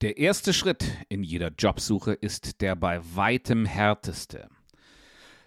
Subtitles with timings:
[0.00, 4.48] Der erste Schritt in jeder Jobsuche ist der bei weitem härteste.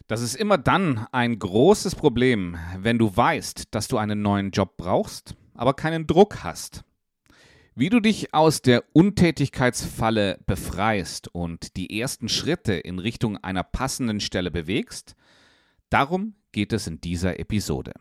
[0.06, 4.78] Das ist immer dann ein großes Problem, wenn du weißt, dass du einen neuen Job
[4.78, 6.84] brauchst, aber keinen Druck hast.
[7.74, 14.20] Wie du dich aus der Untätigkeitsfalle befreist und die ersten Schritte in Richtung einer passenden
[14.20, 15.16] Stelle bewegst,
[15.90, 17.94] darum geht es in dieser Episode.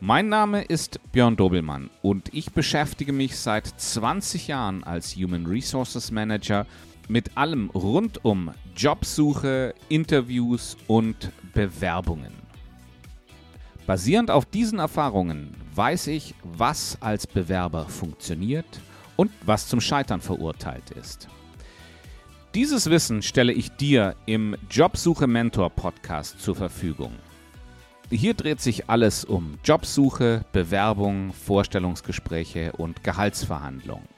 [0.00, 6.12] Mein Name ist Björn Dobelmann und ich beschäftige mich seit 20 Jahren als Human Resources
[6.12, 6.66] Manager
[7.08, 12.32] mit allem rund um Jobsuche, Interviews und Bewerbungen.
[13.88, 18.80] Basierend auf diesen Erfahrungen weiß ich, was als Bewerber funktioniert
[19.16, 21.26] und was zum Scheitern verurteilt ist.
[22.54, 27.12] Dieses Wissen stelle ich dir im Jobsuche Mentor Podcast zur Verfügung.
[28.10, 34.08] Hier dreht sich alles um Jobsuche, Bewerbung, Vorstellungsgespräche und Gehaltsverhandlungen.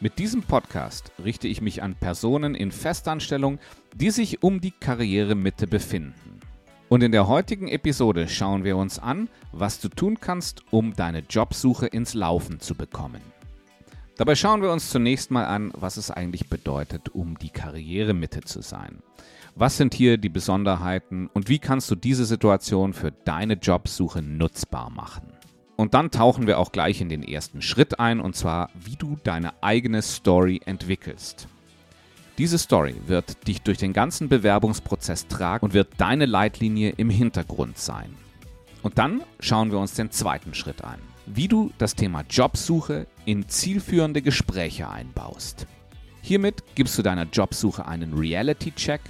[0.00, 3.60] Mit diesem Podcast richte ich mich an Personen in Festanstellung,
[3.94, 6.40] die sich um die Karrieremitte befinden.
[6.88, 11.20] Und in der heutigen Episode schauen wir uns an, was du tun kannst, um deine
[11.20, 13.22] Jobsuche ins Laufen zu bekommen.
[14.16, 18.60] Dabei schauen wir uns zunächst mal an, was es eigentlich bedeutet, um die Karrieremitte zu
[18.60, 19.02] sein.
[19.58, 24.90] Was sind hier die Besonderheiten und wie kannst du diese Situation für deine Jobsuche nutzbar
[24.90, 25.32] machen?
[25.76, 29.16] Und dann tauchen wir auch gleich in den ersten Schritt ein, und zwar, wie du
[29.24, 31.48] deine eigene Story entwickelst.
[32.36, 37.78] Diese Story wird dich durch den ganzen Bewerbungsprozess tragen und wird deine Leitlinie im Hintergrund
[37.78, 38.14] sein.
[38.82, 43.48] Und dann schauen wir uns den zweiten Schritt an, wie du das Thema Jobsuche in
[43.48, 45.66] zielführende Gespräche einbaust.
[46.26, 49.00] Hiermit gibst du deiner Jobsuche einen Reality-Check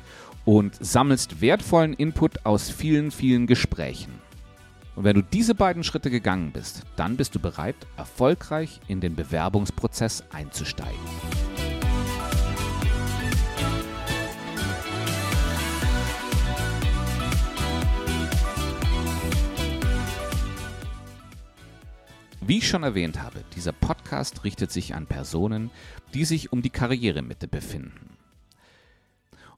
[0.47, 4.12] und sammelst wertvollen Input aus vielen, vielen Gesprächen.
[4.94, 9.15] Und wenn du diese beiden Schritte gegangen bist, dann bist du bereit, erfolgreich in den
[9.15, 10.94] Bewerbungsprozess einzusteigen.
[22.41, 25.72] Wie ich schon erwähnt habe, dieser Podcast richtet sich an Personen,
[26.15, 28.16] die sich um die Karrieremitte befinden.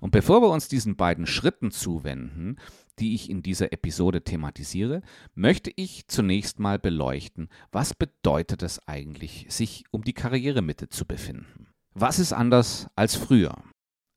[0.01, 2.57] Und bevor wir uns diesen beiden Schritten zuwenden,
[2.99, 5.03] die ich in dieser Episode thematisiere,
[5.35, 11.69] möchte ich zunächst mal beleuchten, was bedeutet es eigentlich, sich um die Karrieremitte zu befinden.
[11.95, 13.55] Was ist anders als früher?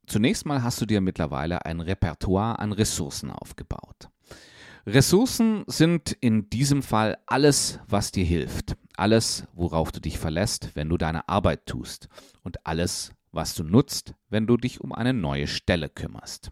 [0.08, 4.10] Zunächst mal hast du dir mittlerweile ein Repertoire an Ressourcen aufgebaut.
[4.86, 10.90] Ressourcen sind in diesem Fall alles, was dir hilft, alles, worauf du dich verlässt, wenn
[10.90, 12.10] du deine Arbeit tust
[12.44, 16.52] und alles, was du nutzt, wenn du dich um eine neue Stelle kümmerst.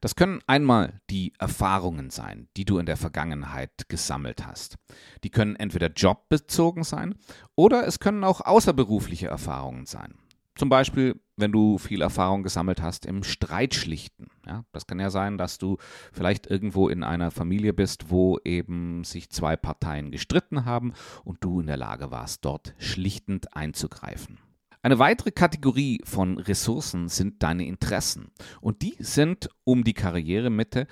[0.00, 4.76] Das können einmal die Erfahrungen sein, die du in der Vergangenheit gesammelt hast.
[5.24, 7.16] Die können entweder jobbezogen sein
[7.54, 10.14] oder es können auch außerberufliche Erfahrungen sein.
[10.56, 14.28] Zum Beispiel, wenn du viel Erfahrung gesammelt hast im Streitschlichten.
[14.46, 15.78] Ja, das kann ja sein, dass du
[16.12, 20.92] vielleicht irgendwo in einer Familie bist, wo eben sich zwei Parteien gestritten haben
[21.24, 24.38] und du in der Lage warst, dort schlichtend einzugreifen.
[24.82, 28.32] Eine weitere Kategorie von Ressourcen sind deine Interessen.
[28.62, 30.86] Und die sind um die Karrieremitte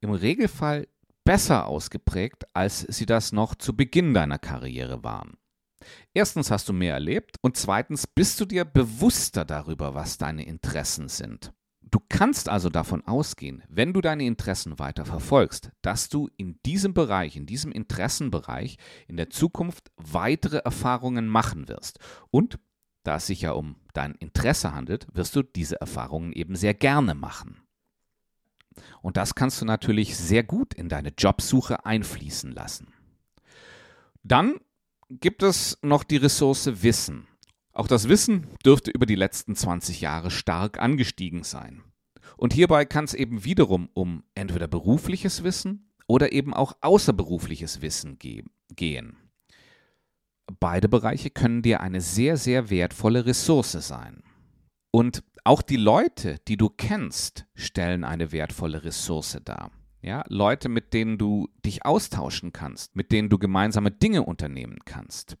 [0.00, 0.88] im Regelfall
[1.24, 5.38] besser ausgeprägt, als sie das noch zu Beginn deiner Karriere waren.
[6.12, 11.08] Erstens hast du mehr erlebt und zweitens bist du dir bewusster darüber, was deine Interessen
[11.08, 11.52] sind.
[11.80, 16.94] Du kannst also davon ausgehen, wenn du deine Interessen weiter verfolgst, dass du in diesem
[16.94, 18.76] Bereich, in diesem Interessenbereich
[19.08, 21.98] in der Zukunft weitere Erfahrungen machen wirst
[22.30, 22.60] und
[23.10, 27.16] da es sich ja um dein Interesse handelt, wirst du diese Erfahrungen eben sehr gerne
[27.16, 27.60] machen.
[29.02, 32.92] Und das kannst du natürlich sehr gut in deine Jobsuche einfließen lassen.
[34.22, 34.60] Dann
[35.08, 37.26] gibt es noch die Ressource Wissen.
[37.72, 41.82] Auch das Wissen dürfte über die letzten 20 Jahre stark angestiegen sein.
[42.36, 48.20] Und hierbei kann es eben wiederum um entweder berufliches Wissen oder eben auch außerberufliches Wissen
[48.20, 49.16] gehen.
[50.58, 54.22] Beide Bereiche können dir eine sehr, sehr wertvolle Ressource sein.
[54.90, 59.70] Und auch die Leute, die du kennst, stellen eine wertvolle Ressource dar.
[60.02, 65.36] Ja, Leute, mit denen du dich austauschen kannst, mit denen du gemeinsame Dinge unternehmen kannst.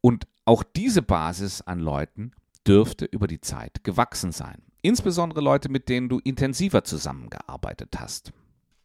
[0.00, 2.32] Und auch diese Basis an Leuten
[2.66, 4.62] dürfte über die Zeit gewachsen sein.
[4.80, 8.32] Insbesondere Leute, mit denen du intensiver zusammengearbeitet hast.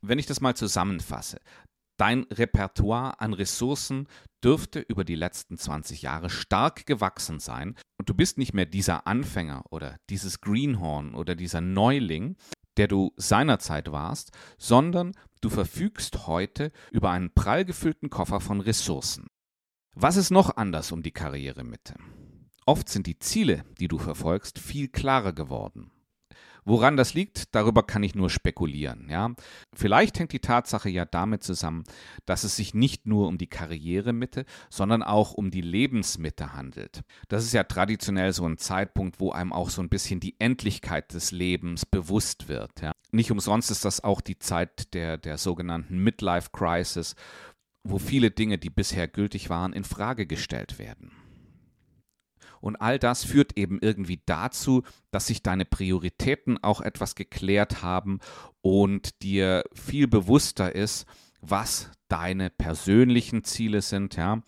[0.01, 1.39] Wenn ich das mal zusammenfasse,
[1.97, 4.07] dein Repertoire an Ressourcen
[4.43, 9.07] dürfte über die letzten 20 Jahre stark gewachsen sein und du bist nicht mehr dieser
[9.07, 12.35] Anfänger oder dieses Greenhorn oder dieser Neuling,
[12.77, 19.27] der du seinerzeit warst, sondern du verfügst heute über einen prall gefüllten Koffer von Ressourcen.
[19.95, 21.95] Was ist noch anders um die Karrieremitte?
[22.65, 25.91] Oft sind die Ziele, die du verfolgst, viel klarer geworden.
[26.65, 29.07] Woran das liegt, darüber kann ich nur spekulieren.
[29.09, 29.33] Ja?
[29.73, 31.83] Vielleicht hängt die Tatsache ja damit zusammen,
[32.25, 37.01] dass es sich nicht nur um die Karrieremitte, sondern auch um die Lebensmitte handelt.
[37.27, 41.13] Das ist ja traditionell so ein Zeitpunkt, wo einem auch so ein bisschen die Endlichkeit
[41.13, 42.81] des Lebens bewusst wird.
[42.81, 42.91] Ja?
[43.11, 47.15] Nicht umsonst ist das auch die Zeit der, der sogenannten Midlife Crisis,
[47.83, 51.11] wo viele Dinge, die bisher gültig waren, in Frage gestellt werden.
[52.63, 58.19] Und all das führt eben irgendwie dazu, dass sich deine Prioritäten auch etwas geklärt haben
[58.61, 61.05] und dir viel bewusster ist,
[61.41, 64.43] was deine persönlichen Ziele sind, ja.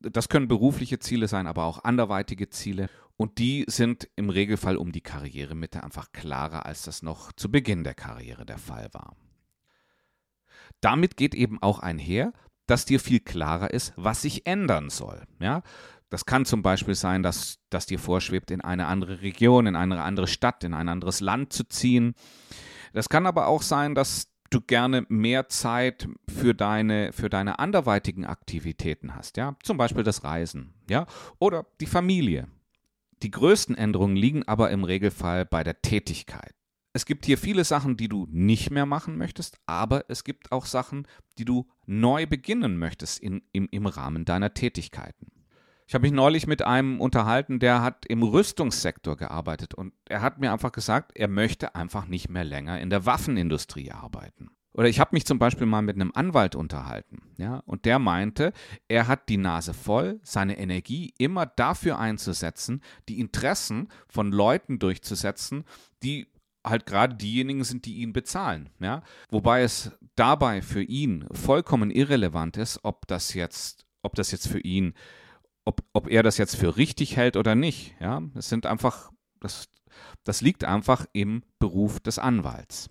[0.00, 2.88] Das können berufliche Ziele sein, aber auch anderweitige Ziele.
[3.18, 7.84] Und die sind im Regelfall um die Karrieremitte einfach klarer, als das noch zu Beginn
[7.84, 9.14] der Karriere der Fall war.
[10.80, 12.32] Damit geht eben auch einher,
[12.68, 15.22] dass dir viel klarer ist, was sich ändern soll.
[15.40, 15.62] Ja?
[16.10, 20.02] Das kann zum Beispiel sein, dass, dass dir vorschwebt, in eine andere Region, in eine
[20.02, 22.14] andere Stadt, in ein anderes Land zu ziehen.
[22.92, 28.24] Das kann aber auch sein, dass du gerne mehr Zeit für deine, für deine anderweitigen
[28.24, 31.06] Aktivitäten hast, ja, zum Beispiel das Reisen, ja,
[31.38, 32.48] oder die Familie.
[33.22, 36.54] Die größten Änderungen liegen aber im Regelfall bei der Tätigkeit.
[36.94, 40.64] Es gibt hier viele Sachen, die du nicht mehr machen möchtest, aber es gibt auch
[40.64, 41.06] Sachen,
[41.36, 45.32] die du neu beginnen möchtest in, im, im Rahmen deiner Tätigkeiten.
[45.86, 50.38] Ich habe mich neulich mit einem unterhalten, der hat im Rüstungssektor gearbeitet und er hat
[50.38, 54.50] mir einfach gesagt, er möchte einfach nicht mehr länger in der Waffenindustrie arbeiten.
[54.74, 58.52] Oder ich habe mich zum Beispiel mal mit einem Anwalt unterhalten, ja, und der meinte,
[58.86, 65.64] er hat die Nase voll, seine Energie immer dafür einzusetzen, die Interessen von Leuten durchzusetzen,
[66.02, 66.28] die
[66.68, 69.02] halt gerade diejenigen sind, die ihn bezahlen, ja.
[69.30, 74.60] Wobei es dabei für ihn vollkommen irrelevant ist, ob das jetzt, ob das jetzt für
[74.60, 74.94] ihn
[75.68, 77.94] ob, ob er das jetzt für richtig hält oder nicht.
[78.00, 79.68] Ja, es sind einfach, das,
[80.24, 82.88] das liegt einfach im Beruf des Anwalts.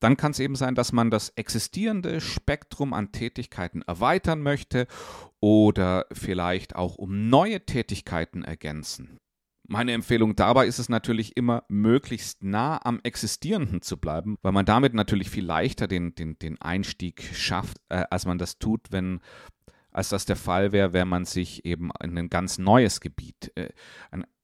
[0.00, 4.86] Dann kann es eben sein, dass man das existierende Spektrum an Tätigkeiten erweitern möchte
[5.40, 9.18] oder vielleicht auch um neue Tätigkeiten ergänzen.
[9.66, 14.66] Meine Empfehlung dabei ist es natürlich immer, möglichst nah am Existierenden zu bleiben, weil man
[14.66, 19.20] damit natürlich viel leichter den, den, den Einstieg schafft, äh, als man das tut, wenn
[19.90, 23.70] als das der Fall wäre, wenn man sich eben in ein ganz neues Gebiet, äh,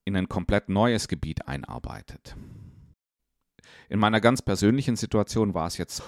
[0.04, 2.36] in ein komplett neues Gebiet einarbeitet.
[3.88, 6.02] In meiner ganz persönlichen Situation war es jetzt,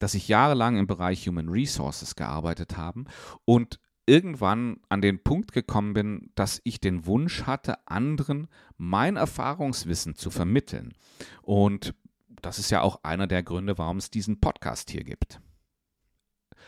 [0.00, 3.04] dass ich jahrelang im Bereich Human Resources gearbeitet habe
[3.44, 10.16] und irgendwann an den Punkt gekommen bin, dass ich den Wunsch hatte, anderen mein Erfahrungswissen
[10.16, 10.94] zu vermitteln.
[11.42, 11.94] Und
[12.42, 15.40] das ist ja auch einer der Gründe, warum es diesen Podcast hier gibt.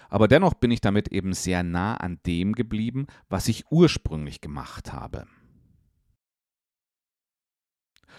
[0.09, 4.93] Aber dennoch bin ich damit eben sehr nah an dem geblieben, was ich ursprünglich gemacht
[4.93, 5.27] habe.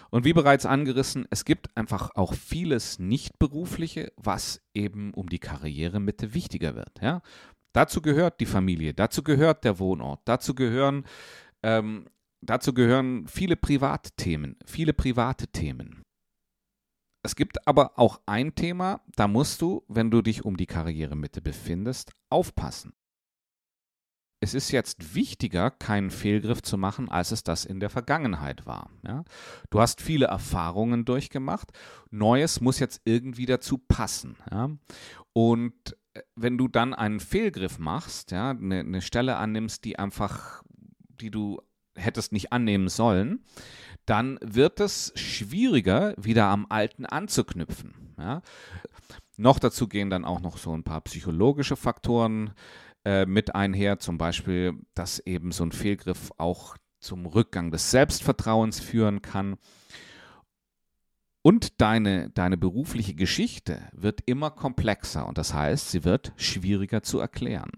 [0.10, 6.34] Und wie bereits angerissen, es gibt einfach auch vieles Nicht-Berufliche, was eben um die Karrieremitte
[6.34, 7.02] wichtiger wird.
[7.02, 7.22] Ja?
[7.74, 11.06] Dazu gehört die Familie, dazu gehört der Wohnort, dazu gehören,
[11.64, 12.08] ähm,
[12.42, 16.04] dazu gehören viele Privatthemen, viele private Themen.
[17.24, 21.42] Es gibt aber auch ein Thema, da musst du, wenn du dich um die Karrieremitte
[21.42, 22.94] befindest, aufpassen.
[24.44, 28.90] Es ist jetzt wichtiger, keinen Fehlgriff zu machen, als es das in der Vergangenheit war.
[29.06, 29.24] Ja?
[29.70, 31.72] Du hast viele Erfahrungen durchgemacht.
[32.10, 34.38] Neues muss jetzt irgendwie dazu passen.
[34.50, 34.72] Ja?
[35.34, 35.96] Und
[36.36, 40.64] wenn du dann einen Fehlgriff machst, ja, eine, eine Stelle annimmst, die einfach,
[41.08, 41.62] die du
[41.96, 43.44] hättest nicht annehmen sollen,
[44.06, 48.16] dann wird es schwieriger, wieder am Alten anzuknüpfen.
[48.18, 48.42] Ja?
[49.38, 52.54] Noch dazu gehen dann auch noch so ein paar psychologische Faktoren
[53.06, 58.80] äh, mit einher, zum Beispiel, dass eben so ein Fehlgriff auch zum Rückgang des Selbstvertrauens
[58.80, 59.58] führen kann.
[61.44, 67.20] Und deine, deine berufliche Geschichte wird immer komplexer und das heißt, sie wird schwieriger zu
[67.20, 67.72] erklären.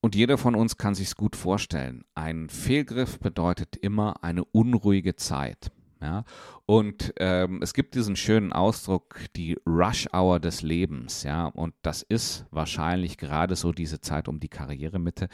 [0.00, 2.04] Und jeder von uns kann sich gut vorstellen.
[2.14, 5.70] Ein Fehlgriff bedeutet immer eine unruhige Zeit.
[6.00, 6.24] Ja?
[6.64, 11.22] Und ähm, es gibt diesen schönen Ausdruck, die Rush Hour des Lebens.
[11.22, 11.46] Ja?
[11.46, 15.28] Und das ist wahrscheinlich gerade so diese Zeit um die Karrieremitte.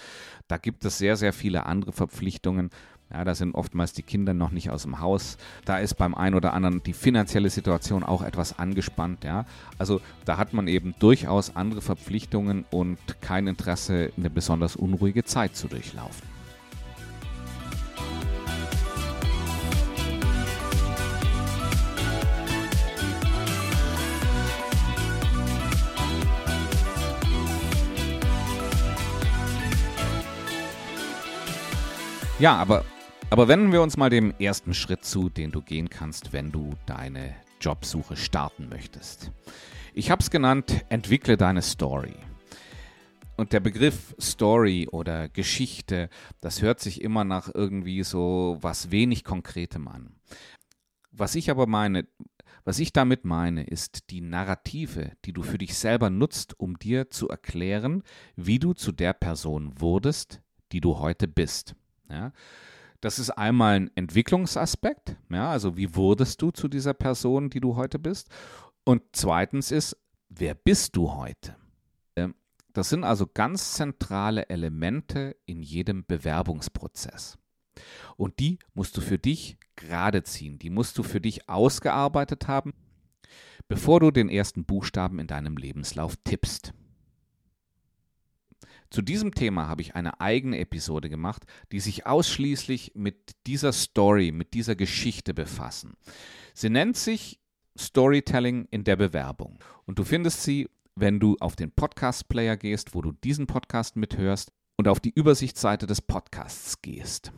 [0.49, 2.71] Da gibt es sehr, sehr viele andere Verpflichtungen.
[3.13, 5.37] Ja, da sind oftmals die Kinder noch nicht aus dem Haus.
[5.65, 9.23] Da ist beim einen oder anderen die finanzielle Situation auch etwas angespannt.
[9.23, 9.47] Ja.
[9.79, 15.55] Also da hat man eben durchaus andere Verpflichtungen und kein Interesse, eine besonders unruhige Zeit
[15.55, 16.37] zu durchlaufen.
[32.39, 32.85] Ja, aber,
[33.31, 36.71] aber wenden wir uns mal dem ersten Schritt zu, den du gehen kannst, wenn du
[36.87, 39.33] deine Jobsuche starten möchtest.
[39.95, 42.15] Ich habe es genannt, entwickle deine Story.
[43.37, 46.09] Und der Begriff Story oder Geschichte,
[46.41, 50.15] das hört sich immer nach irgendwie so was wenig Konkretem an.
[51.11, 52.07] Was ich aber meine,
[52.65, 57.11] was ich damit meine, ist die Narrative, die du für dich selber nutzt, um dir
[57.11, 58.03] zu erklären,
[58.37, 60.41] wie du zu der Person wurdest,
[60.73, 61.75] die du heute bist.
[62.09, 62.33] Ja?
[63.07, 67.77] Das ist einmal ein Entwicklungsaspekt, ja, also wie wurdest du zu dieser Person, die du
[67.77, 68.29] heute bist?
[68.83, 69.97] Und zweitens ist,
[70.29, 71.55] wer bist du heute?
[72.17, 72.35] Ähm,
[72.73, 77.39] das sind also ganz zentrale Elemente in jedem Bewerbungsprozess.
[78.17, 82.75] Und die musst du für dich gerade ziehen, die musst du für dich ausgearbeitet haben,
[83.69, 86.75] bevor du den ersten Buchstaben in deinem Lebenslauf tippst.
[88.91, 94.33] Zu diesem Thema habe ich eine eigene Episode gemacht, die sich ausschließlich mit dieser Story,
[94.33, 95.95] mit dieser Geschichte befassen.
[96.55, 97.41] Sie nennt sich
[97.79, 99.59] Storytelling in der Bewerbung.
[99.85, 104.53] Und du findest sie, wenn du auf den Podcast-Player gehst, wo du diesen Podcast mithörst
[104.77, 107.33] und auf die Übersichtsseite des Podcasts gehst.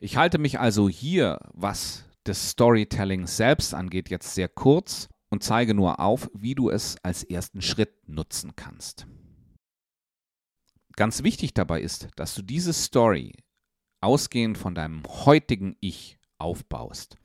[0.00, 5.74] Ich halte mich also hier, was das Storytelling selbst angeht, jetzt sehr kurz und zeige
[5.74, 9.06] nur auf, wie du es als ersten Schritt nutzen kannst.
[10.96, 13.32] Ganz wichtig dabei ist, dass du diese Story
[14.00, 17.16] ausgehend von deinem heutigen Ich aufbaust.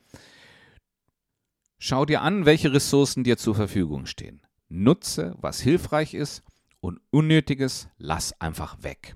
[1.77, 4.41] Schau dir an, welche Ressourcen dir zur Verfügung stehen.
[4.69, 6.43] Nutze, was hilfreich ist
[6.81, 9.15] und Unnötiges lass einfach weg.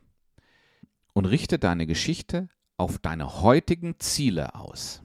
[1.14, 5.03] Und richte deine Geschichte auf deine heutigen Ziele aus.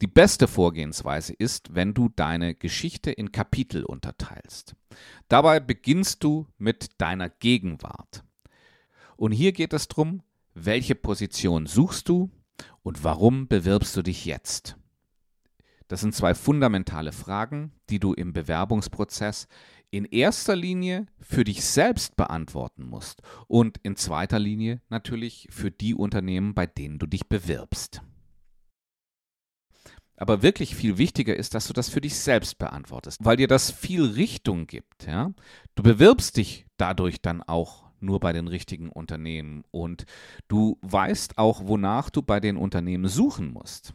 [0.00, 4.74] Die beste Vorgehensweise ist, wenn du deine Geschichte in Kapitel unterteilst.
[5.28, 8.24] Dabei beginnst du mit deiner Gegenwart.
[9.16, 10.22] Und hier geht es darum,
[10.54, 12.30] welche Position suchst du
[12.82, 14.76] und warum bewirbst du dich jetzt?
[15.88, 19.48] Das sind zwei fundamentale Fragen, die du im Bewerbungsprozess
[19.90, 25.94] in erster Linie für dich selbst beantworten musst und in zweiter Linie natürlich für die
[25.94, 28.02] Unternehmen, bei denen du dich bewirbst.
[30.20, 33.70] Aber wirklich viel wichtiger ist, dass du das für dich selbst beantwortest, weil dir das
[33.70, 35.06] viel Richtung gibt.
[35.06, 35.32] Ja?
[35.76, 40.04] Du bewirbst dich dadurch dann auch nur bei den richtigen Unternehmen und
[40.46, 43.94] du weißt auch, wonach du bei den Unternehmen suchen musst.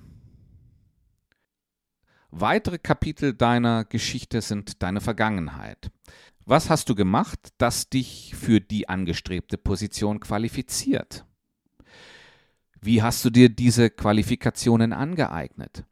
[2.32, 5.92] Weitere Kapitel deiner Geschichte sind deine Vergangenheit.
[6.44, 11.24] Was hast du gemacht, das dich für die angestrebte Position qualifiziert?
[12.82, 15.86] Wie hast du dir diese Qualifikationen angeeignet?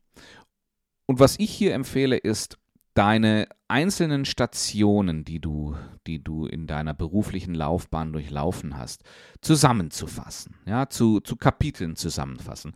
[1.06, 2.58] Und was ich hier empfehle, ist,
[2.94, 9.04] deine einzelnen Stationen, die du, die du in deiner beruflichen Laufbahn durchlaufen hast,
[9.42, 12.74] zusammenzufassen, ja, zu, zu Kapiteln zusammenfassen.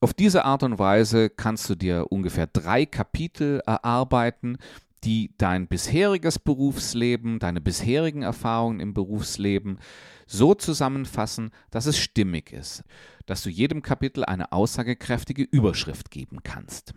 [0.00, 4.58] Auf diese Art und Weise kannst du dir ungefähr drei Kapitel erarbeiten,
[5.04, 9.78] die dein bisheriges Berufsleben, deine bisherigen Erfahrungen im Berufsleben
[10.26, 12.82] so zusammenfassen, dass es stimmig ist,
[13.26, 16.94] dass du jedem Kapitel eine aussagekräftige Überschrift geben kannst.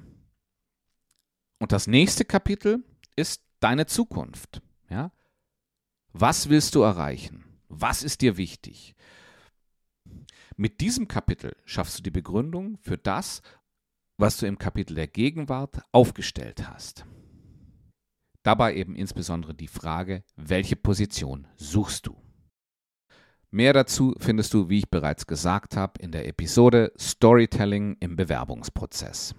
[1.60, 2.84] Und das nächste Kapitel
[3.16, 4.62] ist deine Zukunft.
[4.90, 5.12] Ja?
[6.14, 7.44] Was willst du erreichen?
[7.68, 8.96] Was ist dir wichtig?
[10.56, 13.42] Mit diesem Kapitel schaffst du die Begründung für das,
[14.18, 17.06] was du im Kapitel der Gegenwart aufgestellt hast.
[18.44, 22.16] Dabei eben insbesondere die Frage, welche Position suchst du?
[23.52, 29.36] Mehr dazu findest du, wie ich bereits gesagt habe, in der Episode Storytelling im Bewerbungsprozess.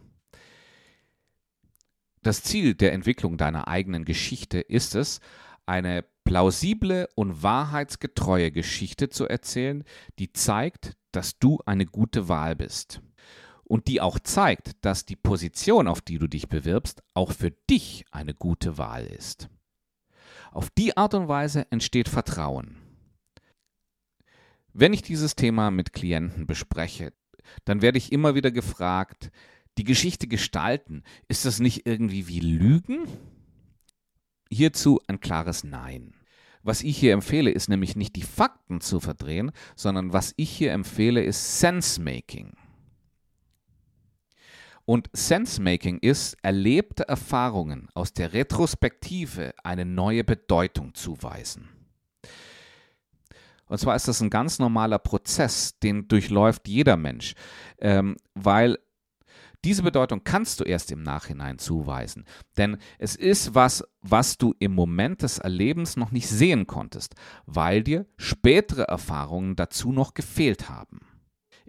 [2.23, 5.21] Das Ziel der Entwicklung deiner eigenen Geschichte ist es,
[5.65, 9.85] eine plausible und wahrheitsgetreue Geschichte zu erzählen,
[10.19, 13.01] die zeigt, dass du eine gute Wahl bist
[13.71, 18.05] und die auch zeigt, dass die Position, auf die du dich bewirbst, auch für dich
[18.11, 19.49] eine gute Wahl ist.
[20.51, 22.79] Auf die Art und Weise entsteht Vertrauen.
[24.73, 27.13] Wenn ich dieses Thema mit Klienten bespreche,
[27.65, 29.31] dann werde ich immer wieder gefragt,
[29.79, 33.07] die Geschichte gestalten, ist das nicht irgendwie wie Lügen?
[34.51, 36.15] Hierzu ein klares Nein.
[36.65, 40.73] Was ich hier empfehle, ist nämlich nicht die Fakten zu verdrehen, sondern was ich hier
[40.73, 42.57] empfehle, ist Sense-Making.
[44.91, 51.69] Und Sense-Making ist, erlebte Erfahrungen aus der Retrospektive eine neue Bedeutung zuweisen.
[53.67, 57.35] Und zwar ist das ein ganz normaler Prozess, den durchläuft jeder Mensch,
[57.79, 58.81] ähm, weil
[59.65, 62.25] diese Bedeutung kannst du erst im Nachhinein zuweisen,
[62.57, 67.15] denn es ist was, was du im Moment des Erlebens noch nicht sehen konntest,
[67.47, 71.10] weil dir spätere Erfahrungen dazu noch gefehlt haben.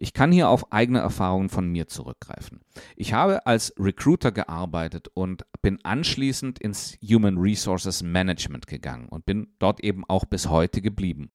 [0.02, 2.62] Ich kann hier auf eigene Erfahrungen von mir zurückgreifen.
[2.96, 9.54] Ich habe als Recruiter gearbeitet und bin anschließend ins Human Resources Management gegangen und bin
[9.60, 11.30] dort eben auch bis heute geblieben.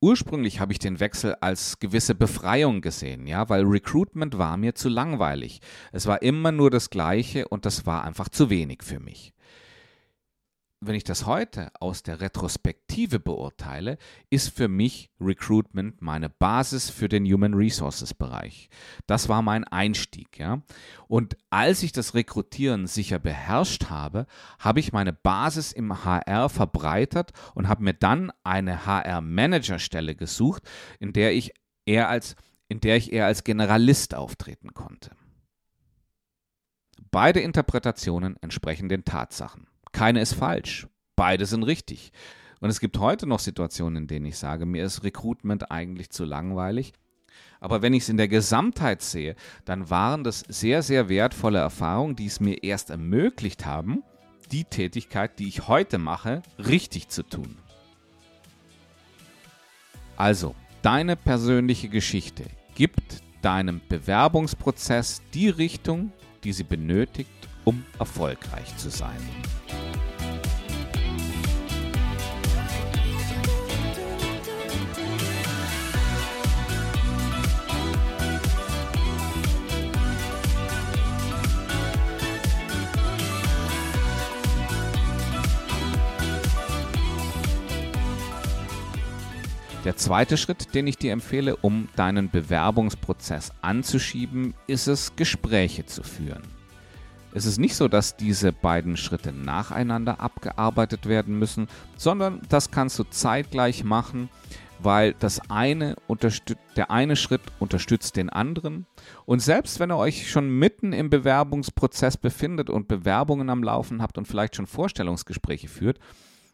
[0.00, 4.88] Ursprünglich habe ich den Wechsel als gewisse Befreiung gesehen, ja, weil Recruitment war mir zu
[4.88, 5.60] langweilig.
[5.90, 9.34] Es war immer nur das Gleiche und das war einfach zu wenig für mich
[10.80, 13.98] wenn ich das heute aus der Retrospektive beurteile,
[14.30, 18.68] ist für mich Recruitment meine Basis für den Human Resources Bereich.
[19.06, 20.62] Das war mein Einstieg, ja.
[21.08, 24.26] Und als ich das Rekrutieren sicher beherrscht habe,
[24.58, 30.14] habe ich meine Basis im HR verbreitert und habe mir dann eine HR Manager Stelle
[30.14, 30.62] gesucht,
[31.00, 31.54] in der ich
[31.86, 32.36] eher als
[32.68, 35.10] in der ich eher als Generalist auftreten konnte.
[37.10, 39.66] Beide Interpretationen entsprechen den Tatsachen.
[39.98, 40.86] Keine ist falsch.
[41.16, 42.12] Beide sind richtig.
[42.60, 46.24] Und es gibt heute noch Situationen, in denen ich sage, mir ist Recruitment eigentlich zu
[46.24, 46.92] langweilig.
[47.58, 52.14] Aber wenn ich es in der Gesamtheit sehe, dann waren das sehr, sehr wertvolle Erfahrungen,
[52.14, 54.04] die es mir erst ermöglicht haben,
[54.52, 57.58] die Tätigkeit, die ich heute mache, richtig zu tun.
[60.16, 62.44] Also, deine persönliche Geschichte
[62.76, 66.12] gibt deinem Bewerbungsprozess die Richtung,
[66.44, 67.30] die sie benötigt,
[67.64, 69.18] um erfolgreich zu sein.
[89.84, 96.02] Der zweite Schritt, den ich dir empfehle, um deinen Bewerbungsprozess anzuschieben, ist es, Gespräche zu
[96.02, 96.42] führen.
[97.32, 102.98] Es ist nicht so, dass diese beiden Schritte nacheinander abgearbeitet werden müssen, sondern das kannst
[102.98, 104.28] du zeitgleich machen,
[104.80, 105.96] weil das eine
[106.76, 108.86] der eine Schritt unterstützt den anderen.
[109.26, 114.18] Und selbst wenn ihr euch schon mitten im Bewerbungsprozess befindet und Bewerbungen am Laufen habt
[114.18, 116.00] und vielleicht schon Vorstellungsgespräche führt,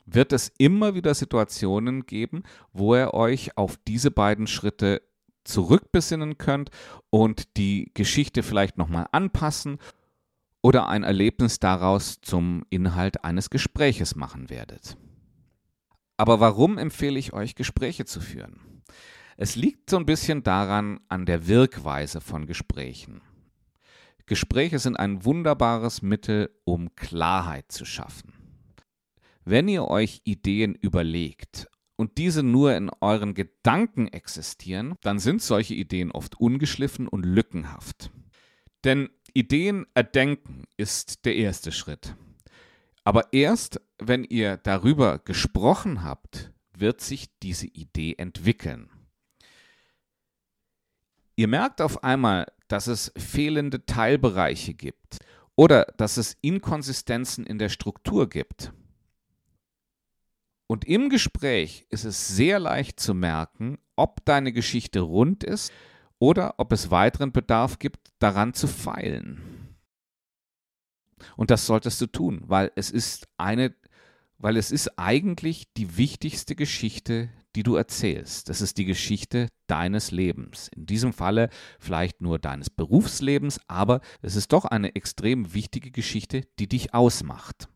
[0.07, 5.03] wird es immer wieder Situationen geben, wo ihr euch auf diese beiden Schritte
[5.45, 6.71] zurückbesinnen könnt
[7.11, 9.79] und die Geschichte vielleicht nochmal anpassen
[10.63, 14.97] oder ein Erlebnis daraus zum Inhalt eines Gespräches machen werdet.
[16.17, 18.83] Aber warum empfehle ich euch, Gespräche zu führen?
[19.37, 23.21] Es liegt so ein bisschen daran an der Wirkweise von Gesprächen.
[24.27, 28.33] Gespräche sind ein wunderbares Mittel, um Klarheit zu schaffen.
[29.45, 35.75] Wenn ihr euch Ideen überlegt und diese nur in euren Gedanken existieren, dann sind solche
[35.75, 38.11] Ideen oft ungeschliffen und lückenhaft.
[38.85, 42.15] Denn Ideen erdenken ist der erste Schritt.
[43.05, 48.89] Aber erst, wenn ihr darüber gesprochen habt, wird sich diese Idee entwickeln.
[51.37, 55.19] Ihr merkt auf einmal, dass es fehlende Teilbereiche gibt
[55.55, 58.73] oder dass es Inkonsistenzen in der Struktur gibt.
[60.67, 65.73] Und im Gespräch ist es sehr leicht zu merken, ob deine Geschichte rund ist
[66.19, 69.77] oder ob es weiteren Bedarf gibt, daran zu feilen.
[71.37, 73.75] Und das solltest du tun, weil es ist eine,
[74.39, 78.49] weil es ist eigentlich die wichtigste Geschichte, die du erzählst.
[78.49, 80.69] Das ist die Geschichte deines Lebens.
[80.75, 86.43] In diesem Falle vielleicht nur deines Berufslebens, aber es ist doch eine extrem wichtige Geschichte,
[86.59, 87.69] die dich ausmacht.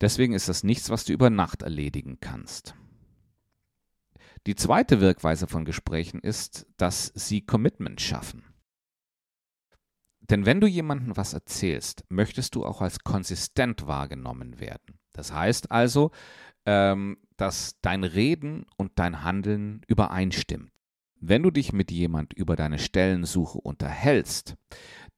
[0.00, 2.74] Deswegen ist das nichts, was du über Nacht erledigen kannst.
[4.46, 8.44] Die zweite Wirkweise von Gesprächen ist, dass sie Commitment schaffen.
[10.20, 14.98] Denn wenn du jemandem was erzählst, möchtest du auch als konsistent wahrgenommen werden.
[15.12, 16.10] Das heißt also,
[16.66, 20.70] ähm, dass dein Reden und dein Handeln übereinstimmt.
[21.20, 24.56] Wenn du dich mit jemand über deine Stellensuche unterhältst,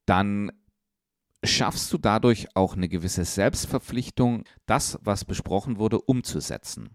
[0.07, 0.53] dann
[1.45, 6.91] schaffst du dadurch auch eine gewisse Selbstverpflichtung, das, was besprochen wurde, umzusetzen.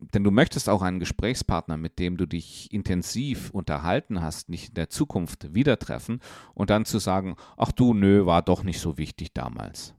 [0.00, 4.74] Denn du möchtest auch einen Gesprächspartner, mit dem du dich intensiv unterhalten hast, nicht in
[4.74, 6.20] der Zukunft wieder treffen
[6.54, 9.94] und dann zu sagen, ach du, nö, war doch nicht so wichtig damals.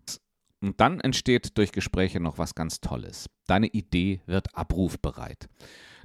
[0.62, 3.30] Und dann entsteht durch Gespräche noch was ganz Tolles.
[3.46, 5.50] Deine Idee wird abrufbereit.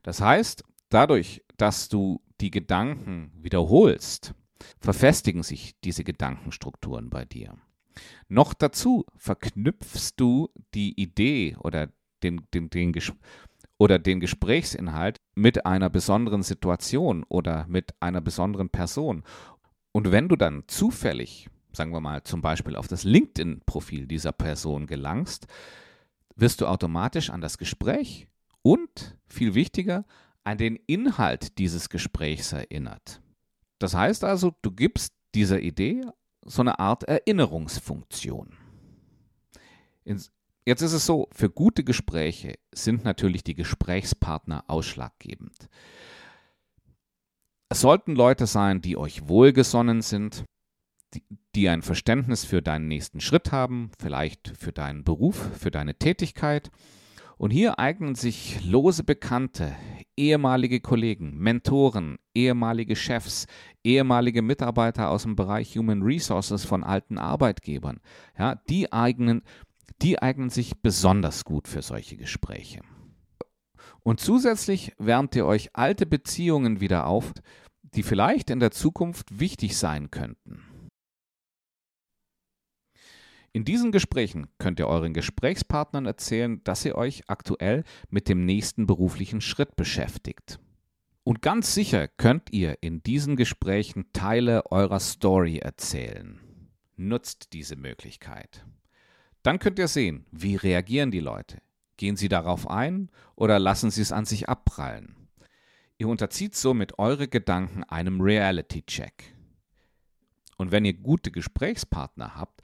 [0.02, 4.34] Das heißt, dadurch, dass du die Gedanken wiederholst,
[4.80, 7.56] verfestigen sich diese Gedankenstrukturen bei dir.
[8.28, 11.88] Noch dazu verknüpfst du die Idee oder
[12.22, 12.92] den, den, den,
[13.78, 19.22] oder den Gesprächsinhalt mit einer besonderen Situation oder mit einer besonderen Person.
[19.92, 24.86] Und wenn du dann zufällig, sagen wir mal zum Beispiel auf das LinkedIn-Profil dieser Person
[24.86, 25.46] gelangst,
[26.36, 28.26] wirst du automatisch an das Gespräch
[28.62, 30.04] und, viel wichtiger,
[30.42, 33.20] an den Inhalt dieses Gesprächs erinnert.
[33.78, 36.04] Das heißt also, du gibst dieser Idee
[36.44, 38.56] so eine Art Erinnerungsfunktion.
[40.04, 45.68] Jetzt ist es so, für gute Gespräche sind natürlich die Gesprächspartner ausschlaggebend.
[47.68, 50.44] Es sollten Leute sein, die euch wohlgesonnen sind,
[51.54, 56.70] die, ein Verständnis für deinen nächsten Schritt haben, vielleicht für deinen Beruf, für deine Tätigkeit.
[57.36, 59.74] Und hier eignen sich lose Bekannte,
[60.16, 63.46] ehemalige Kollegen, Mentoren, ehemalige Chefs,
[63.82, 68.00] ehemalige Mitarbeiter aus dem Bereich Human Resources von alten Arbeitgebern.
[68.38, 69.42] Ja, die eignen
[70.02, 72.80] die eignen sich besonders gut für solche Gespräche.
[74.02, 77.32] Und zusätzlich wärmt ihr euch alte Beziehungen wieder auf,
[77.82, 80.62] die vielleicht in der Zukunft wichtig sein könnten.
[83.54, 88.84] In diesen Gesprächen könnt ihr euren Gesprächspartnern erzählen, dass ihr euch aktuell mit dem nächsten
[88.84, 90.58] beruflichen Schritt beschäftigt.
[91.22, 96.40] Und ganz sicher könnt ihr in diesen Gesprächen Teile eurer Story erzählen.
[96.96, 98.66] Nutzt diese Möglichkeit.
[99.44, 101.62] Dann könnt ihr sehen, wie reagieren die Leute.
[101.96, 105.14] Gehen sie darauf ein oder lassen sie es an sich abprallen?
[105.96, 109.32] Ihr unterzieht somit eure Gedanken einem Reality-Check.
[110.56, 112.62] Und wenn ihr gute Gesprächspartner habt,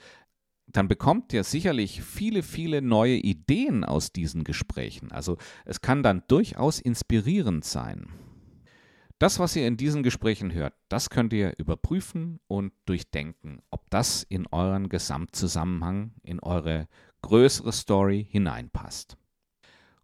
[0.73, 5.11] dann bekommt ihr sicherlich viele, viele neue Ideen aus diesen Gesprächen.
[5.13, 8.09] Also es kann dann durchaus inspirierend sein.
[9.19, 14.23] Das, was ihr in diesen Gesprächen hört, das könnt ihr überprüfen und durchdenken, ob das
[14.23, 16.89] in euren Gesamtzusammenhang, in eure
[17.21, 19.19] größere Story hineinpasst.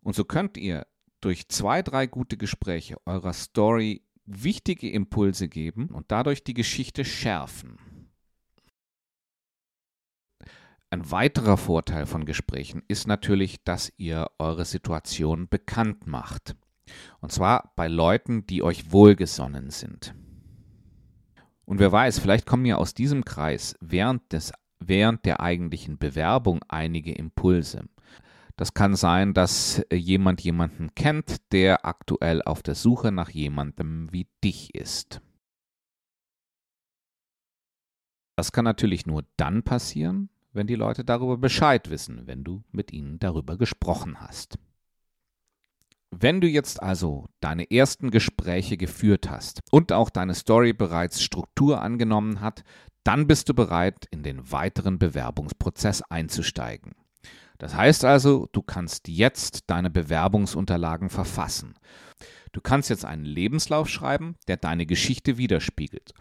[0.01, 0.87] Und so könnt ihr
[1.23, 7.79] durch zwei, drei gute Gespräche eurer Story wichtige Impulse geben und dadurch die Geschichte schärfen.
[10.90, 16.55] Ein weiterer Vorteil von Gesprächen ist natürlich, dass ihr eure Situation bekannt macht.
[17.20, 20.14] Und zwar bei Leuten, die euch wohlgesonnen sind.
[21.64, 26.61] Und wer weiß, vielleicht kommen ja aus diesem Kreis während, des, während der eigentlichen Bewerbung
[26.68, 27.88] einige Impulse.
[28.55, 34.29] Das kann sein, dass jemand jemanden kennt, der aktuell auf der Suche nach jemandem wie
[34.42, 35.20] dich ist.
[38.37, 42.92] Das kann natürlich nur dann passieren, wenn die Leute darüber Bescheid wissen, wenn du mit
[42.92, 44.59] ihnen darüber gesprochen hast.
[46.11, 51.83] Wenn du jetzt also deine ersten Gespräche geführt hast und auch deine Story bereits Struktur
[51.83, 52.64] angenommen hat,
[53.05, 56.95] dann bist du bereit, in den weiteren Bewerbungsprozess einzusteigen.
[57.59, 61.75] Das heißt also, du kannst jetzt deine Bewerbungsunterlagen verfassen.
[62.53, 66.14] Du kannst jetzt einen Lebenslauf schreiben, der deine Geschichte widerspiegelt.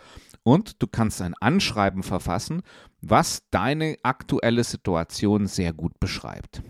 [0.47, 2.61] Und du kannst ein Anschreiben verfassen,
[3.01, 6.61] was deine aktuelle Situation sehr gut beschreibt.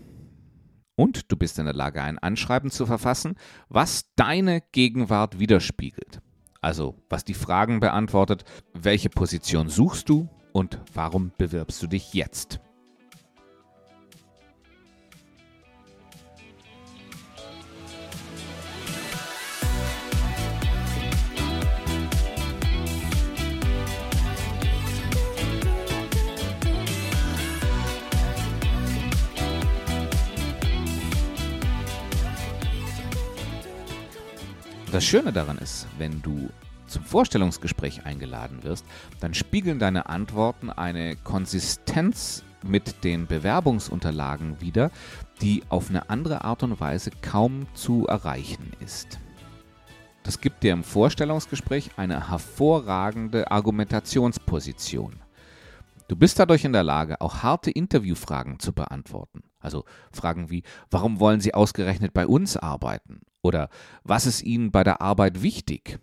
[0.96, 3.36] Und du bist in der Lage, ein Anschreiben zu verfassen,
[3.68, 6.22] was deine Gegenwart widerspiegelt.
[6.62, 12.60] Also was die Fragen beantwortet, welche Position suchst du und warum bewirbst du dich jetzt?
[34.96, 36.48] Das Schöne daran ist, wenn du
[36.86, 38.86] zum Vorstellungsgespräch eingeladen wirst,
[39.20, 44.90] dann spiegeln deine Antworten eine Konsistenz mit den Bewerbungsunterlagen wider,
[45.42, 49.18] die auf eine andere Art und Weise kaum zu erreichen ist.
[50.22, 55.20] Das gibt dir im Vorstellungsgespräch eine hervorragende Argumentationsposition.
[56.08, 59.42] Du bist dadurch in der Lage, auch harte Interviewfragen zu beantworten.
[59.60, 63.20] Also Fragen wie, warum wollen Sie ausgerechnet bei uns arbeiten?
[63.46, 63.70] Oder
[64.02, 66.00] was ist Ihnen bei der Arbeit wichtig?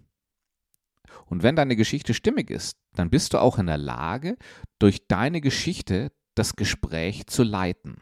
[1.26, 4.38] Und wenn deine Geschichte stimmig ist, dann bist du auch in der Lage,
[4.80, 7.98] durch deine Geschichte das Gespräch zu leiten.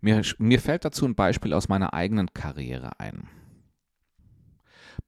[0.00, 3.28] Mir, mir fällt dazu ein Beispiel aus meiner eigenen Karriere ein.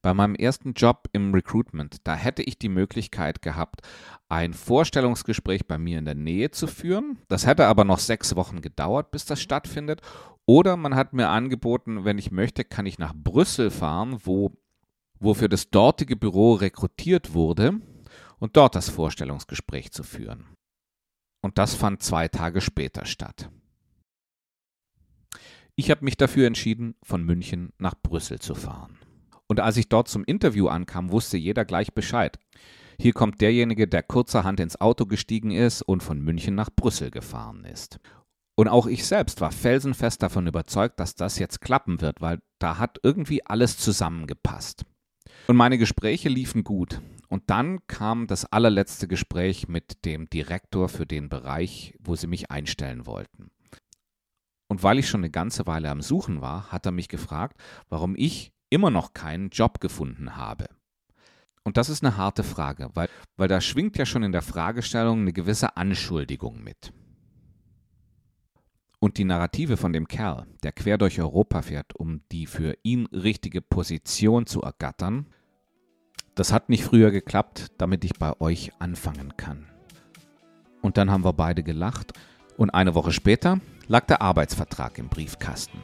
[0.01, 3.81] Bei meinem ersten Job im Recruitment, da hätte ich die Möglichkeit gehabt,
[4.29, 7.19] ein Vorstellungsgespräch bei mir in der Nähe zu führen.
[7.27, 10.01] Das hätte aber noch sechs Wochen gedauert, bis das stattfindet.
[10.45, 14.51] Oder man hat mir angeboten, wenn ich möchte, kann ich nach Brüssel fahren, wo,
[15.19, 17.79] wo für das dortige Büro rekrutiert wurde
[18.39, 20.45] und dort das Vorstellungsgespräch zu führen.
[21.41, 23.49] Und das fand zwei Tage später statt.
[25.75, 28.99] Ich habe mich dafür entschieden, von München nach Brüssel zu fahren.
[29.47, 32.39] Und als ich dort zum Interview ankam, wusste jeder gleich Bescheid.
[32.99, 37.65] Hier kommt derjenige, der kurzerhand ins Auto gestiegen ist und von München nach Brüssel gefahren
[37.65, 37.99] ist.
[38.55, 42.77] Und auch ich selbst war felsenfest davon überzeugt, dass das jetzt klappen wird, weil da
[42.77, 44.85] hat irgendwie alles zusammengepasst.
[45.47, 47.01] Und meine Gespräche liefen gut.
[47.29, 52.51] Und dann kam das allerletzte Gespräch mit dem Direktor für den Bereich, wo sie mich
[52.51, 53.51] einstellen wollten.
[54.67, 57.57] Und weil ich schon eine ganze Weile am Suchen war, hat er mich gefragt,
[57.89, 60.67] warum ich immer noch keinen Job gefunden habe?
[61.63, 65.21] Und das ist eine harte Frage, weil, weil da schwingt ja schon in der Fragestellung
[65.21, 66.93] eine gewisse Anschuldigung mit.
[69.03, 73.07] Und die Narrative von dem Kerl, der quer durch Europa fährt, um die für ihn
[73.07, 75.25] richtige Position zu ergattern,
[76.35, 79.65] das hat nicht früher geklappt, damit ich bei euch anfangen kann.
[80.83, 82.13] Und dann haben wir beide gelacht
[82.57, 85.79] und eine Woche später lag der Arbeitsvertrag im Briefkasten.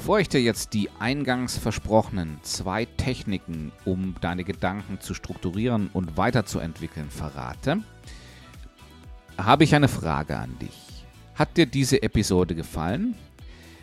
[0.00, 6.16] Bevor ich dir jetzt die eingangs versprochenen zwei Techniken, um deine Gedanken zu strukturieren und
[6.16, 7.82] weiterzuentwickeln, verrate,
[9.36, 11.04] habe ich eine Frage an dich.
[11.34, 13.14] Hat dir diese Episode gefallen?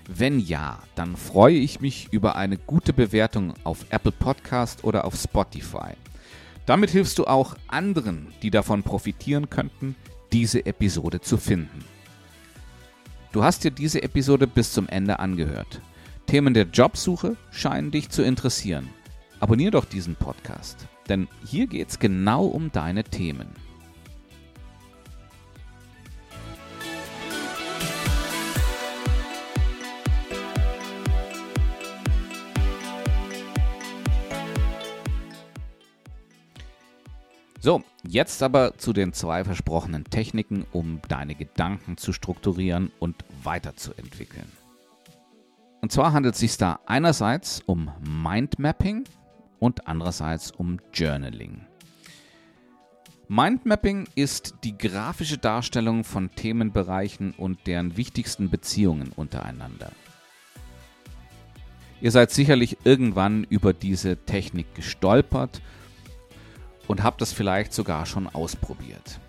[0.08, 5.16] Wenn ja, dann freue ich mich über eine gute Bewertung auf Apple Podcast oder auf
[5.16, 5.92] Spotify.
[6.66, 9.96] Damit hilfst du auch anderen, die davon profitieren könnten,
[10.32, 11.86] diese Episode zu finden.
[13.34, 15.80] Du hast dir diese Episode bis zum Ende angehört.
[16.28, 18.90] Themen der Jobsuche scheinen dich zu interessieren.
[19.40, 23.48] Abonnier doch diesen Podcast, denn hier geht es genau um deine Themen.
[37.62, 44.52] So, jetzt aber zu den zwei versprochenen Techniken, um deine Gedanken zu strukturieren und weiterzuentwickeln.
[45.88, 49.06] Und zwar handelt es sich da einerseits um Mindmapping
[49.58, 51.66] und andererseits um Journaling.
[53.30, 59.94] Mindmapping ist die grafische Darstellung von Themenbereichen und deren wichtigsten Beziehungen untereinander.
[62.02, 65.62] Ihr seid sicherlich irgendwann über diese Technik gestolpert
[66.90, 69.22] und habt es vielleicht sogar schon ausprobiert.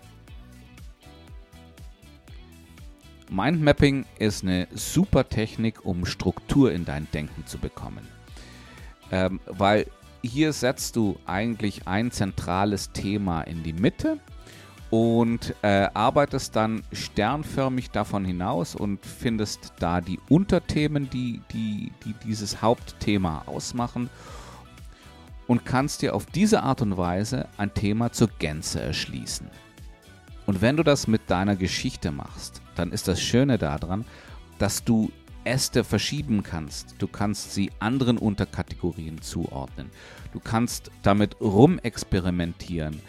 [3.29, 8.07] Mindmapping ist eine super Technik, um Struktur in dein Denken zu bekommen.
[9.11, 9.85] Ähm, weil
[10.21, 14.19] hier setzt du eigentlich ein zentrales Thema in die Mitte
[14.89, 22.15] und äh, arbeitest dann sternförmig davon hinaus und findest da die Unterthemen, die, die, die
[22.25, 24.09] dieses Hauptthema ausmachen
[25.47, 29.47] und kannst dir auf diese Art und Weise ein Thema zur Gänze erschließen.
[30.49, 34.03] Und wenn du das mit deiner Geschichte machst, dann ist das Schöne daran,
[34.57, 35.11] dass du
[35.43, 36.95] Äste verschieben kannst.
[36.97, 39.91] Du kannst sie anderen Unterkategorien zuordnen.
[40.33, 42.99] Du kannst damit rumexperimentieren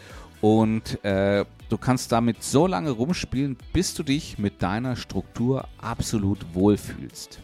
[0.41, 6.45] und äh, du kannst damit so lange rumspielen, bis du dich mit deiner Struktur absolut
[6.53, 7.39] wohlfühlst.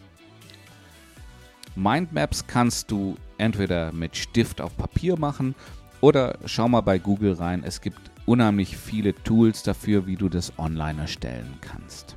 [1.74, 5.56] Mindmaps kannst du entweder mit Stift auf Papier machen
[6.00, 7.64] oder schau mal bei Google rein.
[7.64, 12.14] Es gibt unheimlich viele Tools dafür, wie du das online erstellen kannst.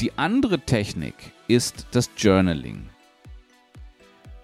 [0.00, 1.14] Die andere Technik
[1.46, 2.88] ist das Journaling.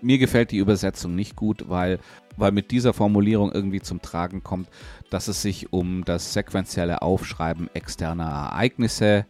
[0.03, 2.01] Mir gefällt die Übersetzung nicht gut, weil,
[2.37, 4.69] weil mit dieser Formulierung irgendwie zum Tragen kommt,
[5.11, 9.27] dass es sich um das sequentielle Aufschreiben externer Ereignisse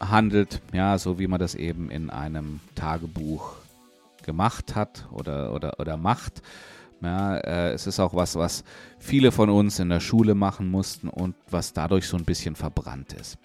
[0.00, 3.56] handelt, ja, so wie man das eben in einem Tagebuch
[4.22, 6.42] gemacht hat oder, oder, oder macht.
[7.02, 8.64] Ja, äh, es ist auch was, was
[8.98, 13.14] viele von uns in der Schule machen mussten und was dadurch so ein bisschen verbrannt
[13.14, 13.38] ist.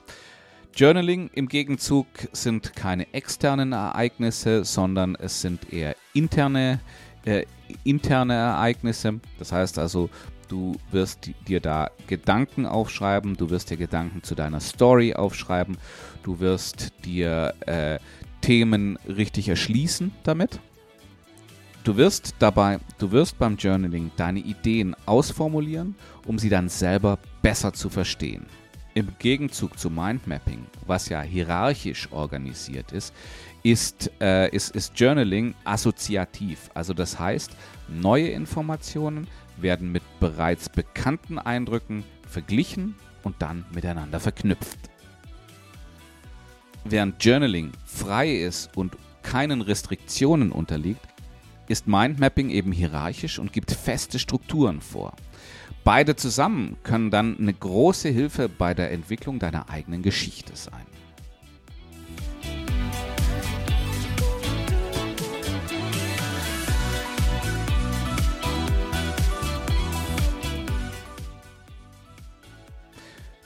[0.75, 6.81] Journaling im Gegenzug sind keine externen Ereignisse, sondern es sind eher interne,
[7.23, 7.45] äh,
[7.85, 9.21] interne Ereignisse.
[9.39, 10.09] Das heißt also,
[10.47, 15.77] Du wirst dir da Gedanken aufschreiben, du wirst dir Gedanken zu deiner Story aufschreiben,
[16.23, 17.97] du wirst dir äh,
[18.41, 20.59] Themen richtig erschließen damit.
[21.86, 25.93] Du wirst dabei, du wirst beim Journaling deine Ideen ausformulieren,
[26.26, 28.48] um sie dann selber besser zu verstehen.
[28.95, 33.13] Im Gegenzug zu Mindmapping, was ja hierarchisch organisiert ist,
[33.62, 36.71] ist, äh, ist, ist Journaling assoziativ.
[36.74, 37.52] Also das heißt,
[37.88, 44.80] neue Informationen werden mit bereits bekannten Eindrücken verglichen und dann miteinander verknüpft.
[46.84, 51.14] Während Journaling frei ist und keinen Restriktionen unterliegt,
[51.67, 55.13] ist Mindmapping eben hierarchisch und gibt feste Strukturen vor.
[55.84, 60.86] Beide zusammen können dann eine große Hilfe bei der Entwicklung deiner eigenen Geschichte sein.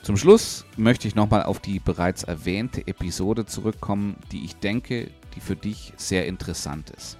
[0.02, 5.40] Zum Schluss möchte ich nochmal auf die bereits erwähnte Episode zurückkommen, die ich denke, die
[5.40, 7.16] für dich sehr interessant ist.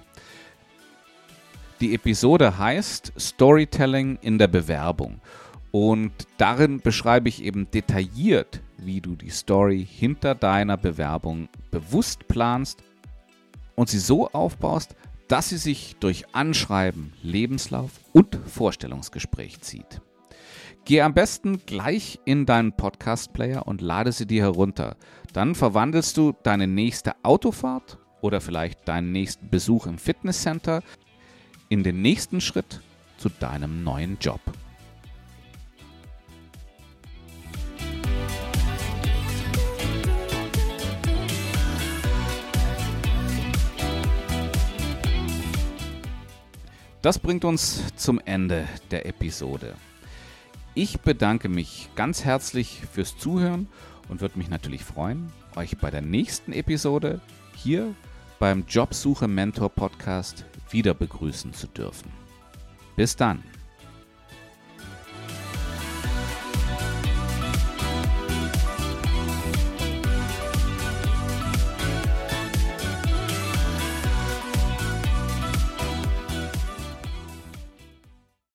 [1.81, 5.19] Die Episode heißt Storytelling in der Bewerbung
[5.71, 12.83] und darin beschreibe ich eben detailliert, wie du die Story hinter deiner Bewerbung bewusst planst
[13.73, 14.95] und sie so aufbaust,
[15.27, 20.01] dass sie sich durch Anschreiben, Lebenslauf und Vorstellungsgespräch zieht.
[20.85, 24.97] Geh am besten gleich in deinen Podcast-Player und lade sie dir herunter.
[25.33, 30.83] Dann verwandelst du deine nächste Autofahrt oder vielleicht deinen nächsten Besuch im Fitnesscenter
[31.71, 32.81] in den nächsten Schritt
[33.17, 34.41] zu deinem neuen Job.
[47.01, 49.75] Das bringt uns zum Ende der Episode.
[50.75, 53.69] Ich bedanke mich ganz herzlich fürs Zuhören
[54.09, 57.21] und würde mich natürlich freuen, euch bei der nächsten Episode
[57.55, 57.95] hier
[58.39, 62.11] beim Jobsuche Mentor Podcast wieder begrüßen zu dürfen.
[62.95, 63.43] Bis dann.